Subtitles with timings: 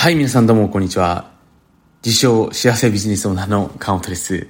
[0.00, 1.30] はい、皆さんどうもこんにちは。
[2.02, 4.48] 自称幸せビジネスオーナーの川本です。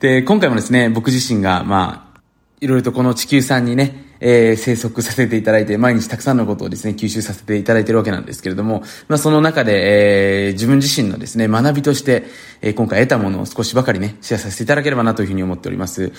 [0.00, 2.20] で、今回もですね、僕自身が、まあ、
[2.60, 12.24] いろいろとこの地球さんにね、えー、生息させていただいて、毎日たくさんのことをですね、吸収させていただいているわけなんですけれども、まあその中で、えー、自分自身のですね、学びとして、
[12.60, 16.10] えー、今回得たものを少しばかりね、シェアさせていただければなというふうに思っております。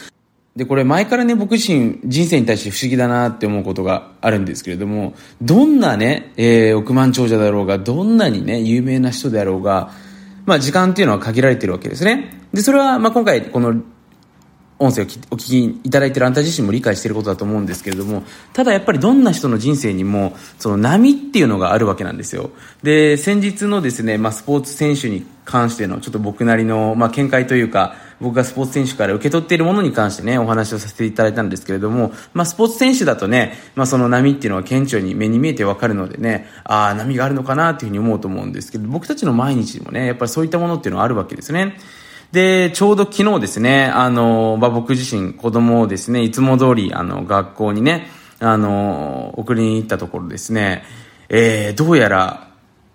[0.56, 9.92] で、これ前からね、僕自身人生に対して不思議だなって思うことがあるんですけれども、どんなね、えー、億万長者だろうが、どんなにね、有名な人であろうが、
[10.46, 12.42] まあ時間っていうのは限られてるわけですね。
[12.54, 13.82] で、それは、まあ今回、この、
[14.80, 22.50] 音声をお聞きいただいているあなた自身も理解していることだと思うんですけれども、ただやっぱりどんな人の人生にも、その波っていうのがあるわけなんですよ。
[22.82, 41.78] で、先日のですね、まあスポーツ選手に関してのちょっと僕なりの、まあ見解というか、僕がスポーツ選手から受け取っているものに関してね、お話をさせていただいたんですけれども、まあスポーツ選手だとね、まあその波っていうのは顕著に目に見えてわかるのでね、ああ、波があるのかなっていうふうに思うと思うんですけど、僕たちの毎日にもね、やっぱりそういったものっていうのはあるわけですね。
[42.32, 48.08] で、ちょうど昨日ですね、あの、まあ、僕自身子供をですね、いつも通り、あの、学校にね、
[48.40, 50.84] あの、送りに行ったところですね、
[51.30, 52.52] えー、どうやら、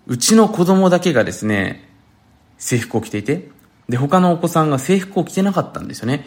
[0.07, 1.89] うちの子供だけがですね、
[2.57, 3.49] 制服を着ていて、
[3.89, 6.25] で、他のお子さんが制服を着てなかったんですよね。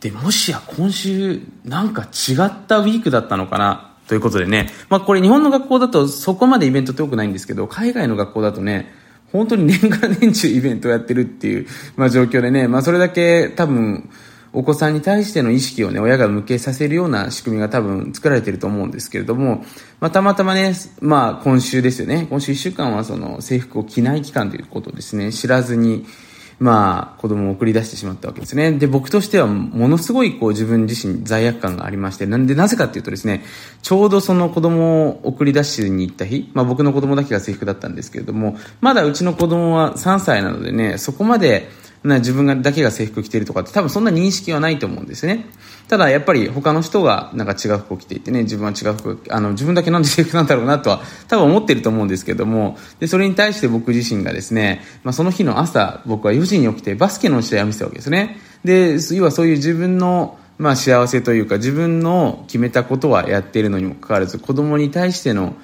[0.00, 8.92] で、もしや今週、なんか違ったウィークだったのかな、ということでね、まあ、これ日本の学校だとそこまでイベントって多くないんですけど、海外の学校だとね、
[9.36, 14.08] 本当に年がら年中イベントをやってるっていう、まあ、状況でね、まあ、それだけ多分、
[14.52, 19.64] お子さんに対しての意識をね、親が向けさせるような仕組みが多分作られてると思うんですけれども、
[20.00, 22.26] まあ、たまたまね、まあ、今週ですよね。
[22.30, 26.06] 今週1週間はその制服を着ない期間ということですね、知らずに、
[26.58, 28.72] まあ、子供を送り出してしまったわけですね。
[28.72, 33.44] で、僕としてはものすごいこう自分自身罪悪感がありまして、なんで、なぜかっていうとですね、
[33.82, 41.68] ちょうどその子供を送り出しに行った日、まあ僕の子供だけが制服だったんですけれども、まだうちの子供は3歳なのでね、そこまで、
[42.06, 45.46] な自分がだけが制服着てるとかって多分そんな認識はないと思うんですね。
[45.88, 58.38] ただやっぱり他の人がなんか違う服を着ていてね、自分は違う服、あの自分だけなんで制服なんだろうなとは多分思ってると思うんですけども、で、それに対して僕自身がですね、まあその日の朝僕は4時に起きてバスケの試合を見せたわけですね。
[58.64, 65.54] で、要はそういう自分のまあ幸せというか自分の決めたことはやっているのにもかかわらず子供に対しての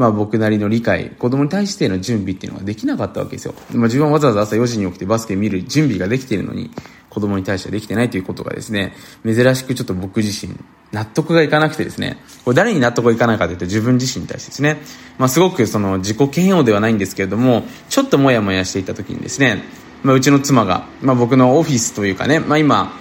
[0.00, 3.54] まあ僕なりの理解、子供に対しての準備っていうのができなかったわけですよ。
[3.74, 6.70] まあ自分はわざわざ朝4時に起きてバスケ見る準備ができているのに、
[7.10, 8.94] 子供に対してはできてないということがですね、
[9.26, 10.56] 珍しくちょっと僕自身、
[10.90, 12.16] 納得がいかなくてですね、
[12.46, 14.78] これ誰に納得がいかないかというと自分自身に対してですね、
[15.18, 19.62] まあすごくその自己嫌悪ではないんですけれども、ちょっともやもやしていた時にですね、
[20.02, 22.98] まあうちの妻が、まあ僕のオフィスというかね、まあ今、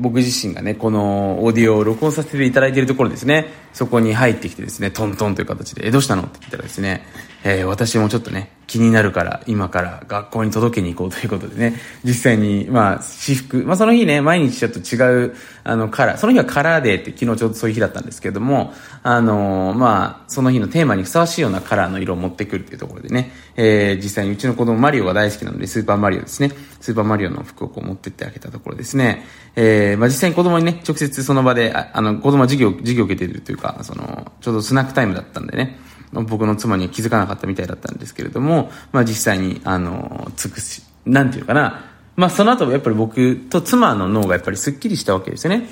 [0.00, 6.22] 僕自身がね、このオーディオを録音させていただいているところですね、そこに入ってきてですね、トントンという形で、え、どうしたの？
[6.22, 7.04] って言ったらですね、
[7.44, 18.72] えー、私もちょっとね、気になるから、今から学校に届けに行こうということでね、実際に、まあ、私服、まあその日ね、毎日ちょっと違う、あの、カラー、その日はカラーデーって昨日ちょうどそういう日だったんですけども、
[19.02, 29.24] あのー、まあ、その日のテーマにふさわしいようなカラーの色を持ってくるっていうところでね、えー、実際にうちの子供マリオが大好きなので、スーパーマリオですね、スーパーマリオの服をこう持ってってあげたところですね、
[29.56, 35.76] えー、まあ実際に子供にね、直接その場で、ああの、子供は授業、授業受けているというか、その、ちょうどスナックタイムだったんでね、
[36.12, 41.84] 僕の妻には気づかなかったみたいだったんですけれども、まあ実際に、あの、つくし、なんていうかな、
[42.16, 45.68] まあその後やっぱり僕と妻の脳がやっぱりスッキリしたわけですよね。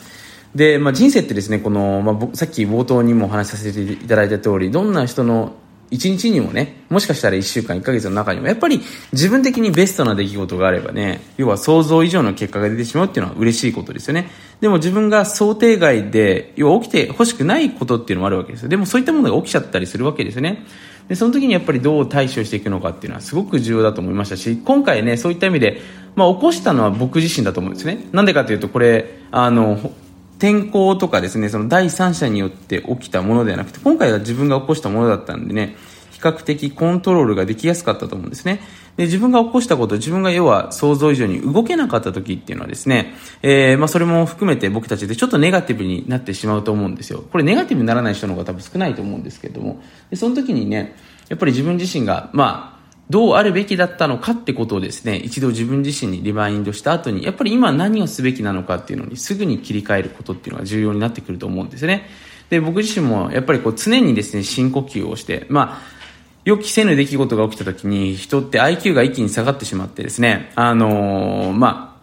[0.55, 5.55] で、まあ人生ってですね、この、まあさっき冒頭にもお話しさせていただいた通り、どんな人の
[5.91, 8.81] 一日にもね、もしかしたら一週間、一ヶ月の中にも、やっぱり
[9.13, 14.31] 自分的にベストな出来事があればね、要は想像以上の結果が出てしまうっていうのは嬉しいことですよね。
[14.61, 18.69] でも自分が想定外で、要は起きて欲しくないことっていうのもあるわけですよ。
[18.69, 20.67] でもそういったものが起きちゃったりするわけですよね。
[21.09, 25.81] で、その時にやっぱりどう対処していくのかっていうのはすごく重要だと思いましたし、今回ね、そういった意味で、
[26.17, 28.07] まあ起こしたのは僕自身だと思うんですね。
[28.13, 29.91] なんでかというと、これ、あの、
[30.39, 35.77] 天候とかですね、その第三者によって起きたものではなくて、今回は自分が起こしたものだったんでね、
[36.13, 38.61] 比較的コントロールができやすかったと思うんですね。
[38.97, 47.25] で、自分が起こしたこと、自分が要は想像以上に動けなかった時っていうのはですね、えー、まあそれも含めて僕たちでちょっとネガティブになってしまうと思うんですよ。
[47.31, 49.81] これネガティブにならない人の方が多分少ないと思うんですけれども、
[50.11, 50.97] で、その時にね、
[51.29, 52.78] やっぱり自分自身が、まあ、
[53.11, 62.07] どうあるべきだったのかってことをですね、一度自分自身にリマインドした後に、やっぱり今何をすべきなのかっていうのにすぐに切り替えることっていうのが重要になってくると思うんですね。
[62.51, 65.99] で、僕自身もやっぱりこう常にですね、深呼吸をして、まあ、
[66.45, 71.99] 予期せぬ出来事が起きた時に人って IQ が一気に下がってしまってですね、あのー、ま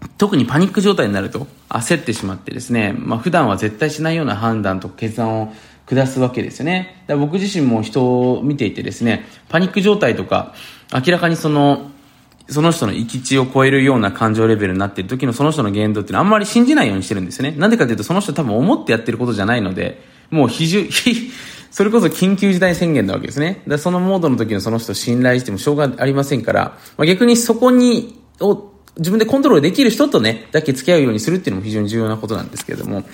[0.00, 5.52] あ、特にパニック状態になると焦ってしまってですね、まあ普段は絶対しないような判断と決断を
[5.94, 7.02] 下すわけですよね。
[7.06, 10.54] だから僕自身も人を見ていてですね、パニック状態とか、
[10.92, 11.90] 明らかにその、
[12.48, 17.56] その人の生き地を超えるような感情レベルになっている時のその人の言動っていうのはあんまり信じないようにしてるんですよね。
[17.56, 20.88] なんでかというとその人多分思ってやってることじゃないので、もう比重、
[21.70, 23.62] それこそ緊急事態宣言なわけですね。
[23.66, 33.04] だそのモードの時のその人を信頼してもしょうがありませんから、まあ、逆にそこに、を自分でコントロールできる人とね、だけ付き合うようにするっていうのも非常に重要なことなんですけれども、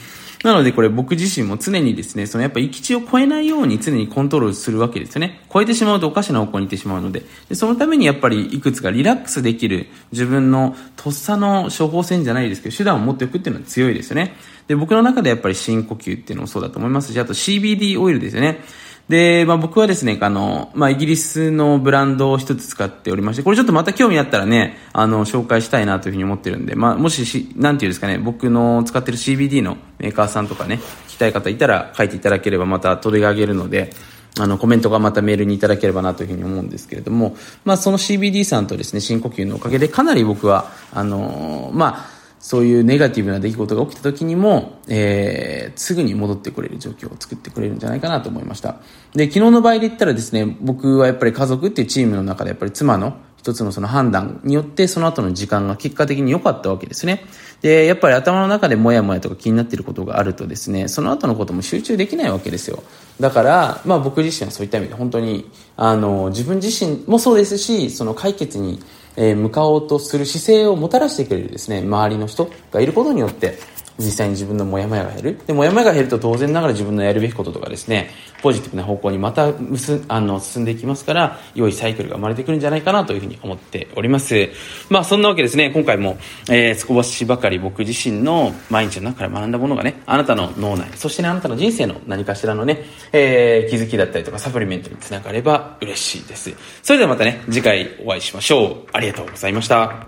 [0.45, 5.41] なのでこれ僕自身も常にですね、そのやっぱ行き地を超えないように常にコントロールするわけですよね。
[5.53, 7.25] 超えてしまうとおかしな方向に行ってしまうので。
[7.49, 14.37] でそのためにやっぱりいくつかリラックスできる自分のとっさの処方箋じゃないですけど、手段を持っておくっていうのは強いですよね。
[14.69, 18.63] で、僕の中でやっぱり深呼吸っていうのもそうだと思いますし、あと CBD オイルですよね。
[19.09, 33.91] で、まあ僕はですね、あの、まあイギリスのブランドを一つ使っておりまして、これちょっとまた興味あったらね、あの、紹介したいなというふうに思ってるんで、まあもしし、なんていうんですかね、僕の使ってる CBD のメーカーさんとかね、聞きたい方いたら書いていただければまた取り上げるので、
[34.39, 37.35] あの、コメントがまたメールにいただければなというふうに思うんですけれども、
[37.65, 48.77] まあその CBD さんとですね、深呼吸のおかげでかなり僕は、あのまあ、そういうネガティブな出来事が起きた時にも、えー、すぐに戻ってくれる状況を作ってくれるんじゃないかなと思いました。
[49.15, 57.25] で、昨日の場合で言ったらですね、僕はやっぱり家族っていうチームの中でやっぱり妻の一つのその判断によってその後の時間が結果的に良かったわけですね。
[57.61, 62.83] で、やっぱり頭の中でモヤモヤとか気になっていることがあるとですね、その後のことも集中できないわけですよ。
[63.21, 68.81] だから、まあ僕自身はそういった意味で本当に、あの、自分自身もそうですし、その解決に
[69.21, 73.59] え向かおうとする姿勢をもたらしてくれるですね、周りの人がいることによって、
[73.99, 75.41] 実際に自分のモヤモヤが減る。
[75.47, 78.11] で、モヤモヤが減ると当然ながら自分のやるべきこととかですね、
[78.43, 84.51] ポジティブな方向にまたむすあの進んでいきますから、良いサイクルが生まれてくるんじゃないかなというふうに思っております。
[84.89, 86.17] まあそんなわけですね、今回も、
[86.49, 96.55] えー、少しばかり僕自身の毎日の中から学んだものがね、あなたの脳内、そしてね、あなたの人生の何かしらのね、えー、気づきだったりとかサプリメントにつながれば嬉しいです。
[96.83, 98.89] それではまたね、次回お会いしましょう。
[98.93, 100.07] ありがとうございました。